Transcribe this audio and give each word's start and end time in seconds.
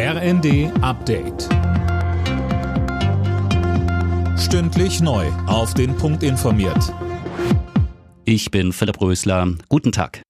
RND 0.00 0.70
Update. 0.80 1.48
Stündlich 4.38 5.00
neu. 5.00 5.26
Auf 5.48 5.74
den 5.74 5.96
Punkt 5.96 6.22
informiert. 6.22 6.94
Ich 8.24 8.52
bin 8.52 8.72
Philipp 8.72 9.00
Rösler. 9.00 9.54
Guten 9.68 9.90
Tag. 9.90 10.22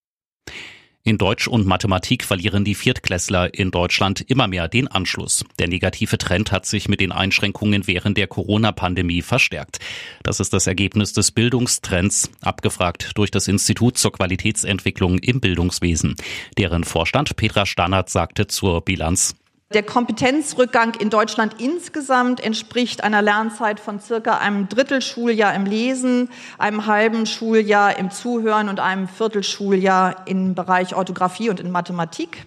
In 1.04 1.18
Deutsch 1.18 1.48
und 1.48 1.66
Mathematik 1.66 2.24
verlieren 2.24 2.64
die 2.64 2.74
Viertklässler 2.74 3.52
in 3.52 3.70
Deutschland 3.70 4.22
immer 4.22 4.48
mehr 4.48 4.68
den 4.68 4.88
Anschluss. 4.88 5.44
Der 5.58 5.68
negative 5.68 6.16
Trend 6.16 6.50
hat 6.50 6.64
sich 6.64 6.88
mit 6.88 7.00
den 7.00 7.12
Einschränkungen 7.12 7.86
während 7.86 8.16
der 8.16 8.26
Corona-Pandemie 8.26 9.20
verstärkt. 9.20 9.80
Das 10.22 10.40
ist 10.40 10.54
das 10.54 10.66
Ergebnis 10.66 11.12
des 11.12 11.30
Bildungstrends, 11.30 12.30
abgefragt 12.40 13.10
durch 13.16 13.30
das 13.30 13.48
Institut 13.48 13.98
zur 13.98 14.12
Qualitätsentwicklung 14.12 15.18
im 15.18 15.40
Bildungswesen. 15.40 16.16
Deren 16.56 16.84
Vorstand 16.84 17.36
Petra 17.36 17.66
Stannert 17.66 18.08
sagte 18.08 18.46
zur 18.46 18.80
Bilanz, 18.80 19.36
der 19.74 19.82
Kompetenzrückgang 19.82 20.94
in 20.94 21.10
Deutschland 21.10 21.60
insgesamt 21.60 22.40
entspricht 22.40 23.04
einer 23.04 23.20
Lernzeit 23.20 23.80
von 23.80 24.00
circa 24.00 24.38
einem 24.38 24.66
Drittelschuljahr 24.70 25.54
im 25.54 25.66
Lesen, 25.66 26.30
einem 26.56 26.86
halben 26.86 27.26
Schuljahr 27.26 27.98
im 27.98 28.10
Zuhören 28.10 28.70
und 28.70 28.80
einem 28.80 29.08
Viertelschuljahr 29.08 30.26
im 30.26 30.54
Bereich 30.54 30.94
Orthographie 30.94 31.50
und 31.50 31.60
in 31.60 31.70
Mathematik. 31.70 32.46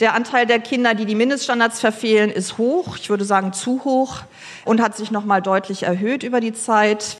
Der 0.00 0.14
Anteil 0.14 0.46
der 0.46 0.60
Kinder, 0.60 0.94
die 0.94 1.04
die 1.04 1.14
Mindeststandards 1.14 1.78
verfehlen, 1.78 2.30
ist 2.30 2.56
hoch. 2.56 2.96
Ich 2.96 3.10
würde 3.10 3.26
sagen 3.26 3.52
zu 3.52 3.84
hoch 3.84 4.22
und 4.64 4.80
hat 4.80 4.96
sich 4.96 5.10
noch 5.10 5.26
mal 5.26 5.42
deutlich 5.42 5.82
erhöht 5.82 6.22
über 6.22 6.40
die 6.40 6.54
Zeit. 6.54 7.18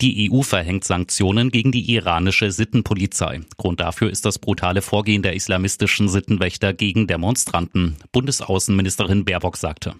Die 0.00 0.30
EU 0.32 0.40
verhängt 0.40 0.84
Sanktionen 0.84 1.50
gegen 1.50 1.72
die 1.72 1.92
iranische 1.92 2.50
Sittenpolizei. 2.50 3.40
Grund 3.58 3.80
dafür 3.80 4.08
ist 4.08 4.24
das 4.24 4.38
brutale 4.38 4.80
Vorgehen 4.80 5.22
der 5.22 5.34
islamistischen 5.34 6.08
Sittenwächter 6.08 6.72
gegen 6.72 7.06
Demonstranten. 7.06 7.96
Bundesaußenministerin 8.10 9.26
Baerbock 9.26 9.58
sagte. 9.58 9.94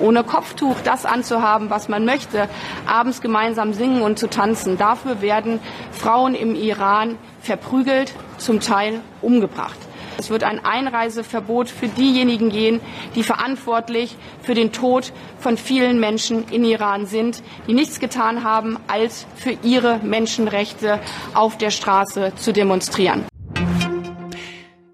Ohne 0.00 0.24
Kopftuch 0.24 0.80
das 0.82 1.06
anzuhaben, 1.06 1.70
was 1.70 1.88
man 1.88 2.04
möchte, 2.04 2.48
abends 2.84 3.20
gemeinsam 3.20 3.72
singen 3.74 4.02
und 4.02 4.18
zu 4.18 4.28
tanzen. 4.28 4.76
Dafür 4.76 5.22
werden 5.22 5.60
Frauen 5.92 6.34
im 6.34 6.56
Iran 6.56 7.16
verprügelt, 7.40 8.12
zum 8.38 8.58
Teil 8.58 9.00
umgebracht. 9.22 9.78
Es 10.18 10.30
wird 10.30 10.42
ein 10.42 10.64
Einreiseverbot 10.64 11.68
für 11.70 11.86
diejenigen 11.86 12.50
gehen, 12.50 12.80
die 13.14 13.22
verantwortlich 13.22 14.16
für 14.42 14.54
den 14.54 14.72
Tod 14.72 15.12
von 15.38 15.56
vielen 15.56 16.00
Menschen 16.00 16.44
in 16.50 16.64
Iran 16.64 17.06
sind, 17.06 17.40
die 17.68 17.72
nichts 17.72 18.00
getan 18.00 18.42
haben, 18.42 18.78
als 18.88 19.26
für 19.36 19.56
ihre 19.62 19.98
Menschenrechte 19.98 20.98
auf 21.34 21.56
der 21.56 21.70
Straße 21.70 22.32
zu 22.34 22.52
demonstrieren. 22.52 23.26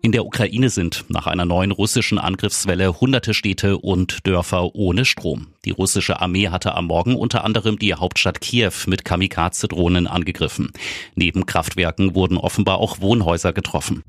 In 0.02 0.12
der 0.12 0.27
Ukraine 0.27 0.69
sind 0.69 1.06
nach 1.08 1.27
einer 1.27 1.47
neuen 1.47 1.70
russischen 1.70 2.19
Angriffswelle 2.19 3.00
hunderte 3.00 3.33
Städte 3.33 3.78
und 3.78 4.27
Dörfer 4.27 4.75
ohne 4.75 5.06
Strom. 5.06 5.47
Die 5.64 5.70
russische 5.70 6.20
Armee 6.20 6.48
hatte 6.48 6.75
am 6.75 6.89
Morgen 6.89 7.17
unter 7.17 7.42
anderem 7.42 7.78
die 7.78 7.95
Hauptstadt 7.95 8.42
Kiew 8.42 8.72
mit 8.84 9.06
Kamikaze-Drohnen 9.06 10.06
angegriffen. 10.06 10.72
Neben 11.14 11.47
Kraftwerken 11.47 12.14
wurden 12.14 12.36
offenbar 12.36 12.77
auch 12.77 13.00
Wohnhäuser 13.00 13.55
getroffen. 13.55 14.02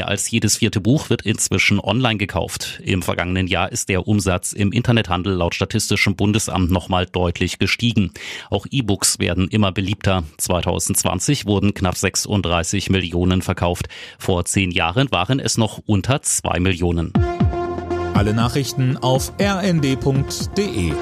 Mehr 0.00 0.08
als 0.08 0.30
jedes 0.30 0.56
vierte 0.56 0.80
Buch 0.80 1.10
wird 1.10 1.26
inzwischen 1.26 1.78
online 1.78 2.16
gekauft. 2.16 2.80
Im 2.82 3.02
vergangenen 3.02 3.46
Jahr 3.46 3.70
ist 3.70 3.90
der 3.90 4.08
Umsatz 4.08 4.54
im 4.54 4.72
Internethandel 4.72 5.34
laut 5.34 5.54
Statistischem 5.54 6.16
Bundesamt 6.16 6.70
nochmal 6.70 7.04
deutlich 7.04 7.58
gestiegen. 7.58 8.10
Auch 8.48 8.64
E-Books 8.70 9.18
werden 9.18 9.48
immer 9.48 9.72
beliebter. 9.72 10.24
2020 10.38 11.44
wurden 11.44 11.74
knapp 11.74 11.98
36 11.98 12.88
Millionen 12.88 13.42
verkauft. 13.42 13.88
Vor 14.18 14.46
zehn 14.46 14.70
Jahren 14.70 15.12
waren 15.12 15.38
es 15.38 15.58
noch 15.58 15.82
unter 15.84 16.22
zwei 16.22 16.60
Millionen. 16.60 17.12
Alle 18.14 18.32
Nachrichten 18.32 18.96
auf 18.96 19.34
rnd.de 19.38 20.94